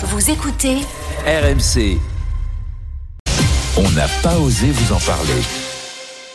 Vous 0.00 0.30
écoutez 0.30 0.76
RMC. 1.26 1.98
On 3.76 3.90
n'a 3.90 4.06
pas 4.22 4.38
osé 4.38 4.70
vous 4.70 4.92
en 4.94 5.00
parler. 5.00 5.42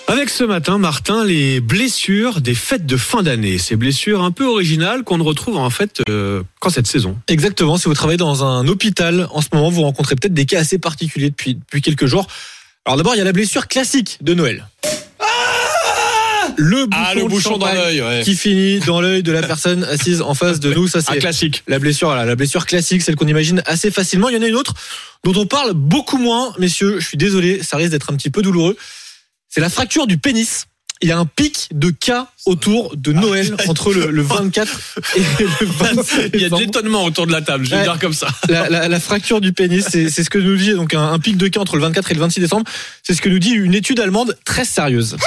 Avec 0.09 0.29
ce 0.29 0.43
matin, 0.43 0.77
Martin, 0.77 1.23
les 1.23 1.61
blessures 1.61 2.41
des 2.41 2.55
fêtes 2.55 2.85
de 2.85 2.97
fin 2.97 3.23
d'année. 3.23 3.57
Ces 3.57 3.77
blessures 3.77 4.21
un 4.21 4.31
peu 4.31 4.45
originales 4.45 5.05
qu'on 5.05 5.17
ne 5.17 5.23
retrouve 5.23 5.55
en 5.55 5.69
fait 5.69 6.01
euh, 6.09 6.43
qu'en 6.59 6.69
cette 6.69 6.87
saison. 6.87 7.17
Exactement. 7.29 7.77
Si 7.77 7.85
vous 7.85 7.93
travaillez 7.93 8.17
dans 8.17 8.43
un 8.43 8.67
hôpital 8.67 9.29
en 9.31 9.39
ce 9.39 9.47
moment, 9.53 9.69
vous 9.69 9.83
rencontrez 9.83 10.17
peut-être 10.17 10.33
des 10.33 10.45
cas 10.45 10.59
assez 10.59 10.77
particuliers 10.77 11.29
depuis, 11.29 11.55
depuis 11.55 11.81
quelques 11.81 12.05
jours. 12.05 12.27
Alors 12.83 12.97
d'abord, 12.97 13.15
il 13.15 13.19
y 13.19 13.21
a 13.21 13.25
la 13.25 13.31
blessure 13.31 13.69
classique 13.69 14.17
de 14.19 14.33
Noël. 14.33 14.67
Le 16.57 16.85
bouchon, 16.85 17.03
Ah, 17.05 17.13
le 17.15 17.23
bouchon 17.25 17.57
dans 17.57 17.71
l'œil, 17.73 18.01
ouais. 18.01 18.21
qui 18.23 18.35
finit 18.35 18.79
dans 18.79 19.01
l'œil 19.01 19.23
de 19.23 19.31
la 19.31 19.41
personne 19.43 19.83
assise 19.83 20.21
en 20.21 20.33
face 20.33 20.59
de 20.59 20.73
nous. 20.73 20.87
Ça, 20.87 21.01
c'est 21.01 21.17
classique. 21.19 21.63
la 21.67 21.79
blessure, 21.79 22.07
voilà, 22.09 22.25
la 22.25 22.35
blessure 22.35 22.65
classique, 22.65 23.01
celle 23.01 23.15
qu'on 23.15 23.27
imagine 23.27 23.61
assez 23.65 23.91
facilement. 23.91 24.29
Il 24.29 24.35
y 24.35 24.37
en 24.37 24.41
a 24.41 24.47
une 24.47 24.55
autre 24.55 24.73
dont 25.23 25.33
on 25.39 25.45
parle 25.45 25.73
beaucoup 25.73 26.17
moins, 26.17 26.53
messieurs. 26.59 26.99
Je 26.99 27.07
suis 27.07 27.17
désolé, 27.17 27.61
ça 27.63 27.77
risque 27.77 27.91
d'être 27.91 28.11
un 28.11 28.15
petit 28.15 28.29
peu 28.29 28.41
douloureux. 28.41 28.75
C'est 29.49 29.61
la 29.61 29.69
fracture 29.69 30.07
du 30.07 30.17
pénis. 30.17 30.65
Il 31.01 31.09
y 31.09 31.11
a 31.11 31.17
un 31.17 31.25
pic 31.25 31.67
de 31.73 31.89
cas 31.89 32.27
autour 32.45 32.95
de 32.95 33.11
Noël 33.11 33.57
entre 33.67 33.91
le, 33.91 34.09
le 34.09 34.21
24 34.21 34.79
et 35.17 35.19
le 35.19 35.65
27 35.65 36.31
Il 36.33 36.39
y 36.41 36.45
a 36.45 36.49
de 36.49 36.55
l'étonnement 36.55 37.03
autour 37.03 37.27
de 37.27 37.33
la 37.33 37.41
table, 37.41 37.65
je 37.65 37.71
vais 37.71 37.77
Ouais. 37.77 37.83
dire 37.83 37.99
comme 37.99 38.13
ça. 38.13 38.27
La, 38.47 38.69
la- 38.69 38.87
la 38.87 38.99
fracture 39.01 39.41
du 39.41 39.51
pénis, 39.51 39.85
c'est 39.89 40.09
c'est 40.09 40.23
ce 40.23 40.29
que 40.29 40.37
nous 40.37 40.55
dit 40.55 40.71
donc 40.75 40.93
un, 40.93 41.11
un 41.11 41.19
pic 41.19 41.35
de 41.35 41.49
cas 41.49 41.59
entre 41.59 41.75
le 41.75 41.81
24 41.81 42.09
et 42.11 42.13
le 42.13 42.21
26 42.21 42.39
décembre. 42.39 42.63
C'est 43.01 43.13
ce 43.15 43.21
que 43.21 43.27
nous 43.27 43.39
dit 43.39 43.49
une 43.51 43.73
étude 43.73 43.99
allemande 43.99 44.37
très 44.45 44.63
sérieuse. 44.63 45.17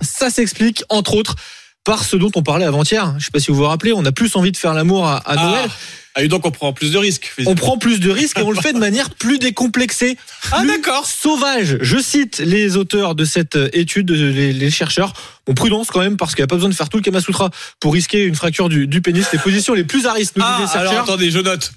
Ça 0.00 0.30
s'explique 0.30 0.84
entre 0.88 1.14
autres 1.14 1.36
par 1.84 2.04
ce 2.04 2.16
dont 2.16 2.30
on 2.34 2.42
parlait 2.42 2.66
avant-hier. 2.66 3.14
Je 3.18 3.24
sais 3.24 3.30
pas 3.30 3.40
si 3.40 3.50
vous 3.50 3.56
vous 3.56 3.64
rappelez, 3.64 3.92
on 3.92 4.04
a 4.04 4.12
plus 4.12 4.36
envie 4.36 4.52
de 4.52 4.56
faire 4.56 4.74
l'amour 4.74 5.06
à, 5.06 5.16
à 5.18 5.36
Noël. 5.36 5.70
Ah, 6.14 6.22
et 6.22 6.28
donc 6.28 6.44
on 6.44 6.50
prend 6.50 6.72
plus 6.72 6.90
de 6.90 6.98
risques. 6.98 7.32
On 7.46 7.54
prend 7.54 7.78
plus 7.78 8.00
de 8.00 8.10
risques 8.10 8.38
et 8.38 8.42
on 8.42 8.50
le 8.50 8.60
fait 8.60 8.72
de 8.72 8.78
manière 8.78 9.10
plus 9.10 9.38
décomplexée. 9.38 10.18
Ah, 10.50 10.58
plus 10.58 10.68
d'accord. 10.68 11.06
Sauvage. 11.06 11.78
Je 11.80 11.98
cite 11.98 12.38
les 12.40 12.76
auteurs 12.76 13.14
de 13.14 13.24
cette 13.24 13.56
étude, 13.72 14.10
les, 14.10 14.52
les 14.52 14.70
chercheurs. 14.70 15.12
Bon, 15.48 15.54
prudence 15.54 15.88
quand 15.88 16.00
même, 16.00 16.18
parce 16.18 16.34
qu'il 16.34 16.42
n'y 16.42 16.44
a 16.44 16.46
pas 16.46 16.56
besoin 16.56 16.68
de 16.68 16.74
faire 16.74 16.90
tout 16.90 16.98
le 16.98 17.02
Kama 17.02 17.22
Sutra 17.22 17.48
pour 17.80 17.94
risquer 17.94 18.24
une 18.24 18.34
fracture 18.34 18.68
du, 18.68 18.86
du 18.86 19.00
pénis. 19.00 19.26
Les 19.32 19.38
positions 19.38 19.72
les 19.72 19.84
plus 19.84 20.06
à 20.06 20.12
risque, 20.12 20.36
nous 20.36 20.44
Ah, 20.44 20.68
alors 20.74 20.92
attendez, 20.92 21.30
je 21.30 21.38
note. 21.38 21.72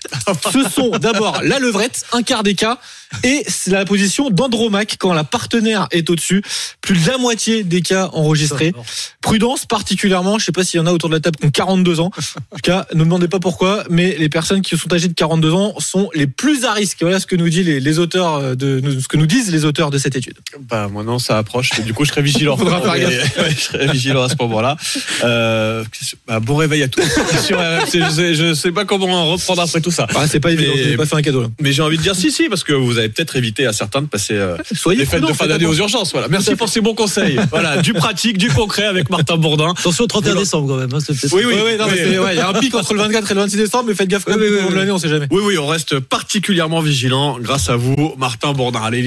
Ce 0.51 0.69
sont 0.69 0.89
d'abord 0.89 1.41
la 1.41 1.57
levrette, 1.57 2.03
un 2.11 2.21
quart 2.21 2.43
des 2.43 2.53
cas, 2.53 2.77
et 3.23 3.43
c'est 3.47 3.71
la 3.71 3.85
position 3.85 4.29
d'Andromaque 4.29 4.95
quand 4.99 5.13
la 5.13 5.23
partenaire 5.23 5.87
est 5.91 6.09
au-dessus. 6.09 6.41
Plus 6.81 7.01
de 7.01 7.09
la 7.09 7.17
moitié 7.17 7.63
des 7.63 7.81
cas 7.81 8.09
enregistrés. 8.13 8.73
Prudence 9.21 9.65
particulièrement, 9.65 10.39
je 10.39 10.45
sais 10.45 10.51
pas 10.51 10.63
s'il 10.63 10.79
y 10.79 10.83
en 10.83 10.87
a 10.87 10.91
autour 10.91 11.09
de 11.09 11.15
la 11.15 11.19
table 11.19 11.37
qui 11.37 11.45
ont 11.45 11.51
42 11.51 11.99
ans. 11.99 12.11
En 12.51 12.55
tout 12.55 12.61
cas, 12.61 12.87
ne 12.93 12.99
me 12.99 13.03
demandez 13.05 13.27
pas 13.27 13.39
pourquoi, 13.39 13.83
mais 13.89 14.15
les 14.17 14.29
personnes 14.29 14.61
qui 14.61 14.77
sont 14.77 14.91
âgées 14.93 15.07
de 15.07 15.13
42 15.13 15.53
ans 15.53 15.73
sont 15.79 16.09
les 16.13 16.27
plus 16.27 16.65
à 16.65 16.73
risque. 16.73 16.97
Voilà 17.01 17.19
ce 17.19 17.25
que 17.25 17.35
nous 17.35 17.49
dit 17.49 17.63
les, 17.63 17.79
les 17.79 17.99
auteurs 17.99 18.35
euh, 18.35 18.55
de 18.55 18.81
ce 18.99 19.07
que 19.07 19.17
nous 19.17 19.25
disent 19.25 19.51
les 19.51 19.65
auteurs 19.65 19.91
de 19.91 19.97
cette 19.97 20.15
étude. 20.15 20.37
Bah 20.69 20.87
moi 20.87 21.03
non, 21.03 21.19
ça 21.19 21.37
approche. 21.37 21.71
Du 21.81 21.93
coup, 21.93 22.05
je 22.05 22.11
serai 22.11 22.21
vigilant. 22.21 22.57
Faudra 22.57 22.81
faire 22.81 22.99
gaffe. 22.99 23.59
serai 23.63 23.87
vigilant 23.87 24.23
à 24.23 24.29
ce 24.29 24.35
moment-là. 24.39 24.77
Euh, 25.23 25.83
bah, 26.27 26.39
bon 26.39 26.55
réveil 26.55 26.83
à 26.83 26.87
tous. 26.87 27.01
Sur 27.45 27.57
RMC, 27.59 27.87
je, 27.93 28.09
sais, 28.09 28.35
je 28.35 28.53
sais 28.53 28.71
pas 28.71 28.85
comment 28.85 29.31
reprendre 29.31 29.61
après 29.61 29.81
tout 29.81 29.91
ça. 29.91 30.07
Ah, 30.15 30.27
c'est 30.27 30.39
pas 30.39 30.51
évident, 30.51 30.71
Mais- 30.75 30.97
pas 30.97 31.05
fait 31.05 31.15
un 31.15 31.21
cadeau 31.21 31.41
là. 31.43 31.47
Mais 31.59 31.71
j'ai 31.71 31.81
envie 31.81 31.97
de 31.97 32.01
dire 32.01 32.15
si, 32.15 32.31
si, 32.31 32.49
parce 32.49 32.63
que 32.63 32.73
vous 32.73 32.97
avez 32.97 33.09
peut-être 33.09 33.35
évité 33.35 33.65
à 33.65 33.73
certains 33.73 34.01
de 34.01 34.07
passer 34.07 34.33
euh, 34.33 34.57
Soyez 34.73 34.99
les 34.99 35.05
fêtes 35.05 35.21
de 35.25 35.33
fin 35.33 35.47
d'année 35.47 35.65
aux 35.65 35.73
urgences. 35.75 36.11
Voilà. 36.11 36.27
Merci 36.27 36.55
pour 36.55 36.69
ces 36.69 36.81
bons 36.81 36.95
conseils. 36.95 37.39
Voilà, 37.51 37.81
du 37.81 37.93
pratique, 37.93 38.37
du 38.37 38.49
concret 38.49 38.85
avec 38.85 39.09
Martin 39.09 39.35
Bourdin. 39.37 39.73
Attention 39.77 40.03
au 40.05 40.07
31 40.07 40.35
décembre 40.35 40.67
quand 40.69 40.77
même. 40.77 40.89
hein, 40.93 40.99
Oui, 41.09 41.17
oui, 41.33 41.43
Oui, 41.45 41.53
oui, 41.65 41.77
oui. 41.79 42.17
ouais, 42.17 42.33
il 42.33 42.37
y 42.37 42.39
a 42.39 42.47
un 42.49 42.53
pic 42.53 42.73
entre 42.75 42.93
le 42.93 42.99
24 43.01 43.29
et 43.31 43.33
le 43.33 43.41
26 43.41 43.57
décembre, 43.57 43.85
mais 43.87 43.95
faites 43.95 44.07
gaffe 44.07 44.23
quand 44.25 44.31
même, 44.37 44.41
Oui, 44.41 44.47
oui, 44.51 44.57
long 44.61 44.67
de 44.67 44.71
oui. 44.73 44.77
l'année, 44.79 44.91
on 44.91 44.97
sait 44.99 45.09
jamais. 45.09 45.27
Oui, 45.31 45.41
oui, 45.43 45.57
on 45.57 45.67
reste 45.67 45.99
particulièrement 45.99 46.79
vigilant 46.81 47.37
grâce 47.39 47.69
à 47.69 47.75
vous, 47.75 48.13
Martin 48.17 48.53
Bourdin. 48.53 48.81
Allez, 48.83 48.99